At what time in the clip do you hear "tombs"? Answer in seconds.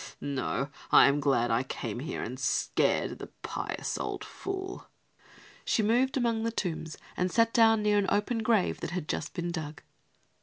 6.51-6.97